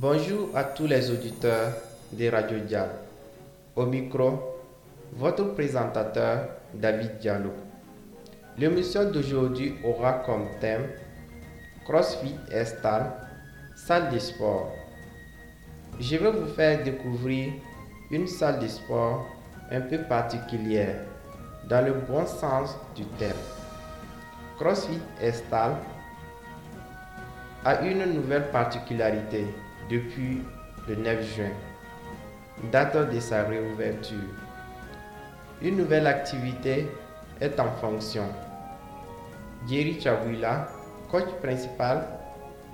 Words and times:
Bonjour 0.00 0.50
à 0.54 0.62
tous 0.62 0.86
les 0.86 1.10
auditeurs 1.10 1.72
des 2.12 2.30
Radio 2.30 2.60
Dial. 2.60 2.88
Au 3.74 3.84
micro, 3.84 4.38
votre 5.14 5.42
présentateur 5.54 6.50
David 6.72 7.18
Diallo. 7.18 7.50
L'émission 8.56 9.10
d'aujourd'hui 9.10 9.74
aura 9.82 10.12
comme 10.24 10.46
thème 10.60 10.86
CrossFit 11.84 12.36
Estal, 12.52 13.10
salle 13.74 14.08
de 14.12 14.20
sport. 14.20 14.72
Je 15.98 16.16
vais 16.16 16.30
vous 16.30 16.46
faire 16.54 16.84
découvrir 16.84 17.54
une 18.12 18.28
salle 18.28 18.60
de 18.60 18.68
sport 18.68 19.26
un 19.72 19.80
peu 19.80 19.98
particulière, 20.02 20.94
dans 21.68 21.84
le 21.84 21.94
bon 21.94 22.24
sens 22.24 22.76
du 22.94 23.04
terme. 23.18 23.36
CrossFit 24.60 25.00
Estal 25.20 25.72
a 27.64 27.80
une 27.80 28.04
nouvelle 28.14 28.48
particularité 28.52 29.44
depuis 29.88 30.42
le 30.88 30.96
9 30.96 31.34
juin, 31.34 31.50
date 32.70 33.10
de 33.10 33.20
sa 33.20 33.44
réouverture. 33.44 34.16
Une 35.62 35.76
nouvelle 35.76 36.06
activité 36.06 36.86
est 37.40 37.58
en 37.58 37.70
fonction. 37.80 38.24
Jerry 39.68 40.00
Chabouila, 40.00 40.68
coach 41.10 41.28
principal 41.42 42.06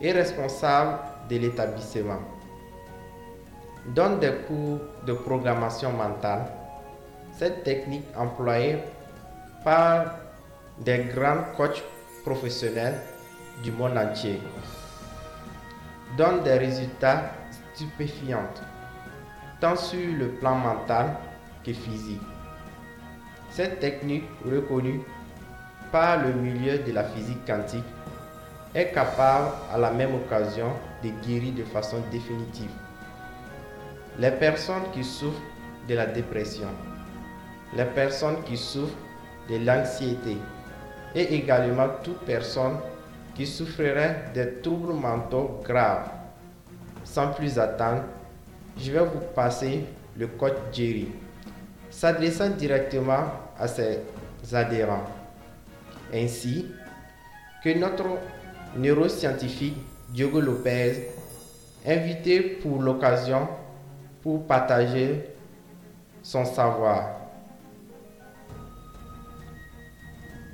et 0.00 0.12
responsable 0.12 0.98
de 1.30 1.36
l'établissement, 1.36 2.20
donne 3.94 4.18
des 4.20 4.32
cours 4.46 4.80
de 5.06 5.12
programmation 5.12 5.92
mentale. 5.92 6.46
Cette 7.38 7.62
technique 7.64 8.04
employée 8.16 8.78
par 9.64 10.16
des 10.80 11.04
grands 11.14 11.44
coachs 11.56 11.82
professionnels 12.24 12.98
du 13.62 13.70
monde 13.72 13.96
entier 13.96 14.40
donne 16.16 16.42
des 16.42 16.58
résultats 16.58 17.32
stupéfiants, 17.74 18.48
tant 19.60 19.76
sur 19.76 20.16
le 20.18 20.28
plan 20.28 20.56
mental 20.56 21.16
que 21.64 21.72
physique. 21.72 22.20
Cette 23.50 23.80
technique 23.80 24.28
reconnue 24.44 25.00
par 25.90 26.22
le 26.22 26.32
milieu 26.32 26.78
de 26.78 26.92
la 26.92 27.04
physique 27.04 27.44
quantique 27.46 27.84
est 28.74 28.92
capable 28.92 29.48
à 29.72 29.78
la 29.78 29.90
même 29.90 30.14
occasion 30.14 30.72
de 31.04 31.10
guérir 31.26 31.52
de 31.54 31.64
façon 31.64 31.98
définitive 32.10 32.70
les 34.18 34.30
personnes 34.30 34.90
qui 34.92 35.04
souffrent 35.04 35.40
de 35.88 35.94
la 35.94 36.06
dépression, 36.06 36.68
les 37.74 37.84
personnes 37.84 38.42
qui 38.44 38.56
souffrent 38.56 38.94
de 39.48 39.56
l'anxiété 39.56 40.36
et 41.14 41.34
également 41.34 41.88
toute 42.02 42.20
personne 42.20 42.76
qui 43.34 43.46
souffrirait 43.46 44.24
de 44.34 44.60
troubles 44.62 44.92
mentaux 44.94 45.60
graves. 45.64 46.10
Sans 47.04 47.28
plus 47.32 47.58
attendre, 47.58 48.02
je 48.78 48.92
vais 48.92 49.04
vous 49.04 49.20
passer 49.34 49.84
le 50.16 50.26
code 50.26 50.56
Jerry, 50.72 51.08
s'adressant 51.90 52.50
directement 52.50 53.24
à 53.58 53.68
ses 53.68 54.00
adhérents, 54.52 55.04
ainsi 56.12 56.66
que 57.62 57.78
notre 57.78 58.06
neuroscientifique 58.76 59.76
Diogo 60.10 60.40
Lopez, 60.40 61.08
invité 61.86 62.40
pour 62.40 62.80
l'occasion 62.80 63.48
pour 64.22 64.46
partager 64.46 65.24
son 66.22 66.44
savoir. 66.44 67.10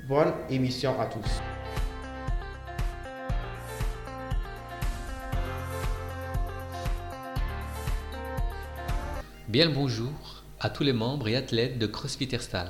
Bonne 0.07 0.33
émission 0.49 0.99
à 0.99 1.05
tous. 1.05 1.41
Bien 9.49 9.65
le 9.65 9.73
bonjour 9.73 10.43
à 10.59 10.69
tous 10.69 10.83
les 10.83 10.93
membres 10.93 11.27
et 11.27 11.35
athlètes 11.35 11.79
de 11.79 11.87
CrossFit 11.87 12.29
Herstal. 12.31 12.69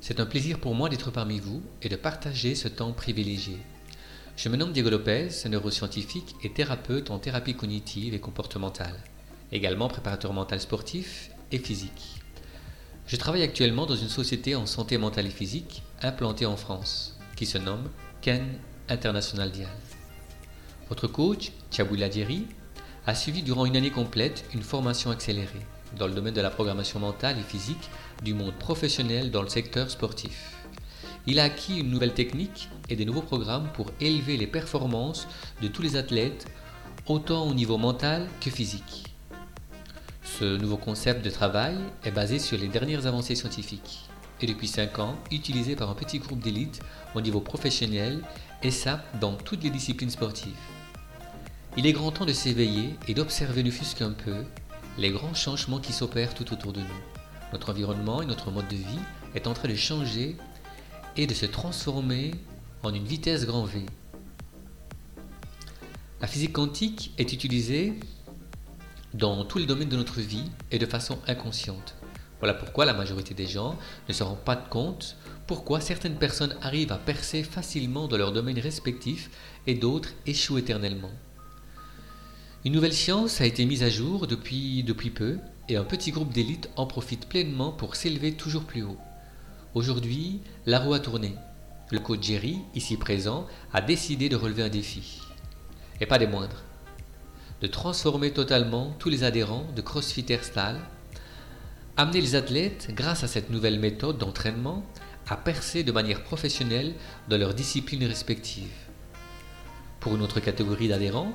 C'est 0.00 0.20
un 0.20 0.24
plaisir 0.24 0.60
pour 0.60 0.76
moi 0.76 0.88
d'être 0.88 1.10
parmi 1.10 1.40
vous 1.40 1.64
et 1.82 1.88
de 1.88 1.96
partager 1.96 2.54
ce 2.54 2.68
temps 2.68 2.92
privilégié. 2.92 3.56
Je 4.36 4.48
me 4.48 4.56
nomme 4.56 4.70
Diego 4.70 4.88
Lopez, 4.88 5.30
neuroscientifique 5.46 6.36
et 6.44 6.52
thérapeute 6.52 7.10
en 7.10 7.18
thérapie 7.18 7.56
cognitive 7.56 8.14
et 8.14 8.20
comportementale, 8.20 8.94
également 9.50 9.88
préparateur 9.88 10.32
mental 10.32 10.60
sportif 10.60 11.32
et 11.50 11.58
physique. 11.58 12.20
Je 13.08 13.16
travaille 13.16 13.42
actuellement 13.42 13.86
dans 13.86 13.96
une 13.96 14.08
société 14.08 14.54
en 14.54 14.66
santé 14.66 14.96
mentale 14.96 15.26
et 15.26 15.30
physique 15.30 15.82
implantée 16.02 16.46
en 16.46 16.56
France, 16.56 17.18
qui 17.34 17.46
se 17.46 17.58
nomme 17.58 17.90
Ken 18.20 18.46
International 18.88 19.50
Dial. 19.50 19.66
Votre 20.88 21.08
coach, 21.08 21.50
Tchaboula 21.72 22.08
Dieri, 22.08 22.46
a 23.06 23.14
suivi 23.14 23.42
durant 23.42 23.66
une 23.66 23.76
année 23.76 23.90
complète 23.90 24.44
une 24.54 24.62
formation 24.62 25.10
accélérée 25.10 25.66
dans 25.98 26.06
le 26.06 26.14
domaine 26.14 26.34
de 26.34 26.40
la 26.40 26.50
programmation 26.50 27.00
mentale 27.00 27.36
et 27.38 27.42
physique 27.42 27.90
du 28.22 28.34
monde 28.34 28.54
professionnel 28.54 29.30
dans 29.30 29.42
le 29.42 29.48
secteur 29.48 29.90
sportif. 29.90 30.56
Il 31.26 31.38
a 31.38 31.44
acquis 31.44 31.78
une 31.78 31.90
nouvelle 31.90 32.14
technique 32.14 32.68
et 32.88 32.96
des 32.96 33.04
nouveaux 33.04 33.22
programmes 33.22 33.68
pour 33.74 33.90
élever 34.00 34.36
les 34.36 34.46
performances 34.46 35.26
de 35.60 35.68
tous 35.68 35.82
les 35.82 35.96
athlètes, 35.96 36.46
autant 37.06 37.46
au 37.46 37.54
niveau 37.54 37.78
mental 37.78 38.28
que 38.40 38.50
physique. 38.50 39.04
Ce 40.24 40.56
nouveau 40.56 40.76
concept 40.76 41.24
de 41.24 41.30
travail 41.30 41.76
est 42.04 42.10
basé 42.10 42.38
sur 42.38 42.58
les 42.58 42.68
dernières 42.68 43.06
avancées 43.06 43.34
scientifiques 43.34 44.08
et 44.40 44.46
depuis 44.46 44.66
5 44.66 44.98
ans 44.98 45.16
utilisé 45.30 45.76
par 45.76 45.90
un 45.90 45.94
petit 45.94 46.18
groupe 46.18 46.40
d'élite 46.40 46.80
au 47.14 47.20
niveau 47.20 47.40
professionnel 47.40 48.20
et 48.62 48.70
ça 48.70 49.04
dans 49.20 49.34
toutes 49.34 49.62
les 49.62 49.70
disciplines 49.70 50.10
sportives. 50.10 50.56
Il 51.78 51.86
est 51.86 51.92
grand 51.92 52.12
temps 52.12 52.26
de 52.26 52.34
s'éveiller 52.34 52.96
et 53.08 53.14
d'observer 53.14 53.62
ne 53.62 53.70
fût-ce 53.70 53.96
qu'un 53.96 54.10
peu 54.10 54.44
les 54.98 55.10
grands 55.10 55.32
changements 55.32 55.80
qui 55.80 55.94
s'opèrent 55.94 56.34
tout 56.34 56.52
autour 56.52 56.74
de 56.74 56.80
nous. 56.80 57.02
Notre 57.50 57.70
environnement 57.70 58.20
et 58.20 58.26
notre 58.26 58.50
mode 58.50 58.68
de 58.68 58.76
vie 58.76 59.00
est 59.34 59.46
en 59.46 59.54
train 59.54 59.68
de 59.68 59.74
changer 59.74 60.36
et 61.16 61.26
de 61.26 61.32
se 61.32 61.46
transformer 61.46 62.32
en 62.82 62.92
une 62.92 63.06
vitesse 63.06 63.46
grand 63.46 63.64
V. 63.64 63.86
La 66.20 66.26
physique 66.26 66.52
quantique 66.52 67.14
est 67.16 67.32
utilisée 67.32 67.94
dans 69.14 69.42
tous 69.46 69.56
les 69.56 69.66
domaines 69.66 69.88
de 69.88 69.96
notre 69.96 70.20
vie 70.20 70.50
et 70.72 70.78
de 70.78 70.84
façon 70.84 71.18
inconsciente. 71.26 71.94
Voilà 72.40 72.52
pourquoi 72.52 72.84
la 72.84 72.92
majorité 72.92 73.32
des 73.32 73.46
gens 73.46 73.78
ne 74.08 74.12
se 74.12 74.22
rendent 74.22 74.44
pas 74.44 74.56
compte 74.56 75.16
pourquoi 75.46 75.80
certaines 75.80 76.18
personnes 76.18 76.54
arrivent 76.60 76.92
à 76.92 76.98
percer 76.98 77.42
facilement 77.42 78.08
dans 78.08 78.18
leur 78.18 78.32
domaine 78.32 78.58
respectif 78.58 79.30
et 79.66 79.74
d'autres 79.74 80.10
échouent 80.26 80.58
éternellement. 80.58 81.10
Une 82.64 82.74
nouvelle 82.74 82.92
science 82.92 83.40
a 83.40 83.46
été 83.46 83.64
mise 83.64 83.82
à 83.82 83.90
jour 83.90 84.28
depuis, 84.28 84.84
peu 85.12 85.38
et 85.68 85.76
un 85.76 85.82
petit 85.82 86.12
groupe 86.12 86.32
d'élite 86.32 86.70
en 86.76 86.86
profite 86.86 87.28
pleinement 87.28 87.72
pour 87.72 87.96
s'élever 87.96 88.34
toujours 88.34 88.62
plus 88.62 88.84
haut. 88.84 88.98
Aujourd'hui, 89.74 90.40
la 90.64 90.78
roue 90.78 90.94
a 90.94 91.00
tourné. 91.00 91.34
Le 91.90 91.98
coach 91.98 92.22
Jerry, 92.22 92.58
ici 92.76 92.96
présent, 92.96 93.48
a 93.72 93.80
décidé 93.80 94.28
de 94.28 94.36
relever 94.36 94.62
un 94.62 94.68
défi. 94.68 95.18
Et 96.00 96.06
pas 96.06 96.20
des 96.20 96.28
moindres. 96.28 96.62
De 97.62 97.66
transformer 97.66 98.30
totalement 98.30 98.94
tous 99.00 99.08
les 99.08 99.24
adhérents 99.24 99.66
de 99.74 99.82
CrossFit 99.82 100.26
amener 101.96 102.20
les 102.20 102.36
athlètes, 102.36 102.92
grâce 102.94 103.24
à 103.24 103.28
cette 103.28 103.50
nouvelle 103.50 103.80
méthode 103.80 104.18
d'entraînement, 104.18 104.86
à 105.28 105.36
percer 105.36 105.82
de 105.82 105.90
manière 105.90 106.22
professionnelle 106.22 106.94
dans 107.28 107.38
leurs 107.38 107.54
disciplines 107.54 108.04
respectives. 108.04 108.70
Pour 109.98 110.14
une 110.14 110.22
autre 110.22 110.38
catégorie 110.38 110.88
d'adhérents, 110.88 111.32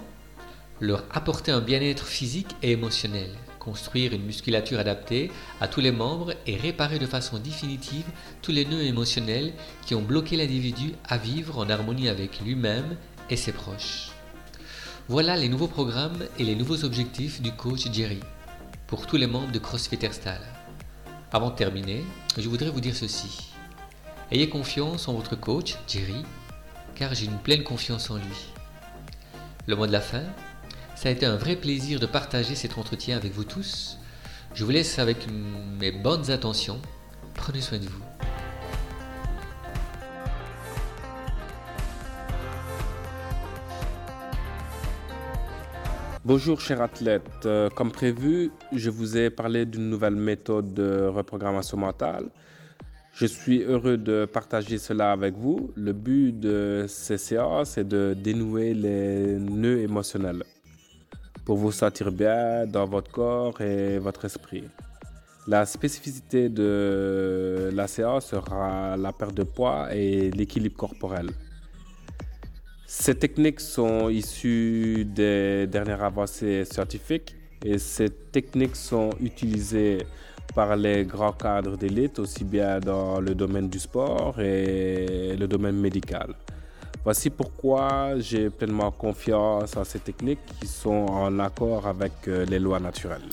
leur 0.79 1.03
apporter 1.11 1.51
un 1.51 1.61
bien-être 1.61 2.05
physique 2.05 2.55
et 2.61 2.71
émotionnel, 2.71 3.29
construire 3.59 4.13
une 4.13 4.23
musculature 4.23 4.79
adaptée 4.79 5.31
à 5.59 5.67
tous 5.67 5.81
les 5.81 5.91
membres 5.91 6.33
et 6.45 6.55
réparer 6.55 6.99
de 6.99 7.05
façon 7.05 7.38
définitive 7.38 8.05
tous 8.41 8.51
les 8.51 8.65
nœuds 8.65 8.83
émotionnels 8.83 9.53
qui 9.85 9.95
ont 9.95 10.01
bloqué 10.01 10.38
l'individu 10.38 10.93
à 11.07 11.17
vivre 11.17 11.57
en 11.57 11.69
harmonie 11.69 12.09
avec 12.09 12.39
lui-même 12.39 12.95
et 13.29 13.35
ses 13.35 13.51
proches. 13.51 14.11
Voilà 15.09 15.35
les 15.35 15.49
nouveaux 15.49 15.67
programmes 15.67 16.23
et 16.38 16.43
les 16.43 16.55
nouveaux 16.55 16.83
objectifs 16.83 17.41
du 17.41 17.51
coach 17.51 17.91
Jerry 17.91 18.19
pour 18.88 19.07
tous 19.07 19.18
les 19.18 19.27
membres 19.27 19.51
de 19.51 19.59
CrossFit 19.59 20.00
Herstal. 20.01 20.41
Avant 21.31 21.50
de 21.50 21.56
terminer, 21.56 22.06
je 22.38 22.47
voudrais 22.47 22.69
vous 22.69 22.81
dire 22.81 22.95
ceci. 22.95 23.51
Ayez 24.31 24.50
confiance 24.50 25.07
en 25.07 25.13
votre 25.13 25.38
coach, 25.38 25.75
Jerry, 25.88 26.23
car 26.95 27.13
j'ai 27.13 27.25
une 27.25 27.38
pleine 27.38 27.63
confiance 27.63 28.09
en 28.09 28.15
lui. 28.15 28.51
Le 29.65 29.75
mot 29.75 29.88
de 29.88 29.91
la 29.91 30.01
fin, 30.01 30.23
ça 30.97 31.09
a 31.09 31.11
été 31.11 31.27
un 31.27 31.35
vrai 31.35 31.55
plaisir 31.55 31.99
de 31.99 32.07
partager 32.07 32.55
cet 32.55 32.75
entretien 32.75 33.17
avec 33.17 33.31
vous 33.31 33.44
tous. 33.44 33.99
Je 34.55 34.65
vous 34.65 34.71
laisse 34.71 34.97
avec 34.97 35.27
mes 35.79 35.91
bonnes 35.91 36.31
intentions. 36.31 36.81
Prenez 37.35 37.61
soin 37.61 37.77
de 37.77 37.85
vous. 37.85 38.03
Bonjour 46.25 46.59
chers 46.59 46.81
athlètes, 46.81 47.45
Euh, 47.45 47.69
comme 47.69 47.91
prévu, 47.91 48.49
je 48.73 48.89
vous 48.89 49.17
ai 49.17 49.29
parlé 49.29 49.67
d'une 49.67 49.91
nouvelle 49.91 50.15
méthode 50.15 50.73
de 50.73 51.05
reprogrammation 51.05 51.77
mentale. 51.77 52.25
Je 53.13 53.27
suis 53.27 53.61
heureux 53.61 53.97
de 53.97 54.25
partager 54.25 54.79
cela 54.79 55.11
avec 55.11 55.35
vous. 55.35 55.71
Le 55.75 55.94
but 55.94 56.31
de 56.31 56.85
ces 56.88 57.19
séances 57.19 57.77
est 57.77 57.83
de 57.83 58.15
dénouer 58.15 58.73
les 58.73 59.38
nœuds 59.38 59.81
émotionnels. 59.81 60.44
Pour 61.47 61.55
vous 61.55 61.71
sentir 61.71 62.11
bien 62.11 62.65
dans 62.67 62.85
votre 62.85 63.09
corps 63.09 63.61
et 63.61 63.99
votre 63.99 64.25
esprit. 64.25 64.65
La 65.47 65.65
spécificité 65.65 66.49
de 66.49 67.69
la 67.73 67.88
séance 67.88 68.25
sera 68.25 68.97
la 68.97 69.13
perte 69.13 69.33
de 69.33 69.44
poids 69.44 69.88
et 69.95 70.29
l'équilibre 70.31 70.75
corporel. 70.75 71.29
Ces 72.85 73.15
techniques 73.15 73.61
sont 73.61 74.09
issues 74.09 75.05
des 75.05 75.67
dernières 75.67 76.03
avancées 76.03 76.65
scientifiques 76.65 77.33
et 77.63 77.77
ces 77.77 78.09
techniques 78.09 78.75
sont 78.75 79.11
utilisées 79.21 79.99
par 80.53 80.75
les 80.75 81.05
grands 81.05 81.31
cadres 81.31 81.77
d'élite, 81.77 82.19
aussi 82.19 82.44
bien 82.44 82.81
dans 82.81 83.21
le 83.21 83.33
domaine 83.33 83.69
du 83.69 83.79
sport 83.79 84.38
et 84.41 85.38
le 85.39 85.47
domaine 85.47 85.77
médical. 85.77 86.35
Voici 87.07 87.30
pourquoi 87.30 88.19
j'ai 88.19 88.50
pleinement 88.50 88.92
confiance 88.92 89.77
en 89.77 89.86
ces 89.86 90.00
techniques 90.00 90.45
qui 90.59 90.68
sont 90.68 91.06
en 91.07 91.39
accord 91.39 91.88
avec 91.88 92.12
euh, 92.27 92.44
les 92.44 92.59
lois 92.59 92.81
naturelles. 92.81 93.30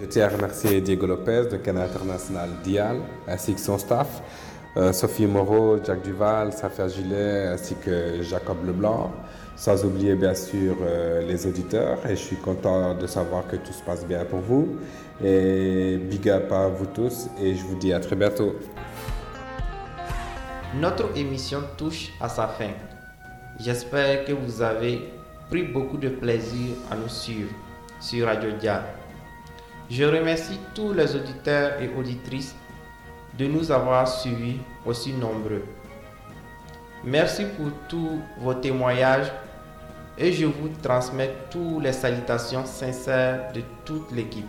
Je 0.00 0.06
tiens 0.06 0.24
à 0.24 0.28
remercier 0.30 0.80
Diego 0.80 1.06
Lopez 1.06 1.50
de 1.52 1.58
Canada 1.58 1.86
International 1.86 2.50
Dial 2.64 2.96
ainsi 3.28 3.54
que 3.54 3.60
son 3.60 3.78
staff, 3.78 4.20
euh, 4.76 4.92
Sophie 4.92 5.26
Moreau, 5.26 5.78
Jacques 5.84 6.02
Duval, 6.02 6.52
Safia 6.52 6.88
Gillet 6.88 7.46
ainsi 7.46 7.76
que 7.76 8.22
Jacob 8.22 8.56
Leblanc, 8.66 9.12
sans 9.56 9.84
oublier 9.84 10.14
bien 10.14 10.34
sûr 10.34 10.76
euh, 10.82 11.22
les 11.26 11.46
auditeurs 11.46 11.98
et 12.06 12.10
je 12.10 12.20
suis 12.20 12.36
content 12.36 12.94
de 12.94 13.06
savoir 13.06 13.46
que 13.48 13.56
tout 13.56 13.72
se 13.72 13.82
passe 13.82 14.06
bien 14.06 14.24
pour 14.24 14.40
vous 14.40 14.76
et 15.24 15.96
big 15.96 16.28
up 16.28 16.52
à 16.52 16.68
vous 16.68 16.86
tous 16.86 17.28
et 17.40 17.54
je 17.54 17.62
vous 17.64 17.76
dis 17.76 17.92
à 17.92 18.00
très 18.00 18.16
bientôt. 18.16 18.54
Notre 20.74 21.16
émission 21.16 21.62
touche 21.78 22.12
à 22.20 22.28
sa 22.28 22.46
fin. 22.48 22.70
J'espère 23.58 24.26
que 24.26 24.32
vous 24.32 24.60
avez 24.60 25.10
pris 25.48 25.62
beaucoup 25.62 25.96
de 25.96 26.10
plaisir 26.10 26.76
à 26.90 26.96
nous 26.96 27.08
suivre 27.08 27.50
sur 27.98 28.26
Radio 28.26 28.50
Dial. 28.60 28.82
Je 29.88 30.04
remercie 30.04 30.58
tous 30.74 30.92
les 30.92 31.16
auditeurs 31.16 31.80
et 31.80 31.88
auditrices 31.96 32.54
de 33.38 33.46
nous 33.46 33.70
avoir 33.70 34.06
suivis 34.06 34.58
aussi 34.84 35.12
nombreux. 35.12 35.62
Merci 37.04 37.44
pour 37.56 37.68
tous 37.88 38.20
vos 38.38 38.54
témoignages 38.54 39.30
et 40.18 40.32
je 40.32 40.46
vous 40.46 40.68
transmets 40.82 41.34
toutes 41.50 41.82
les 41.82 41.92
salutations 41.92 42.64
sincères 42.64 43.52
de 43.52 43.62
toute 43.84 44.10
l'équipe. 44.12 44.46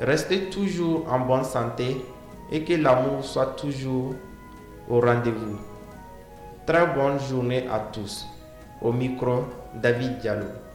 Restez 0.00 0.48
toujours 0.50 1.12
en 1.12 1.20
bonne 1.20 1.44
santé 1.44 1.96
et 2.50 2.64
que 2.64 2.74
l'amour 2.74 3.24
soit 3.24 3.56
toujours 3.56 4.14
au 4.88 5.00
rendez-vous. 5.00 5.58
Très 6.66 6.86
bonne 6.86 7.18
journée 7.20 7.66
à 7.68 7.80
tous. 7.92 8.26
Au 8.80 8.92
micro, 8.92 9.44
David 9.74 10.18
Diallo. 10.18 10.67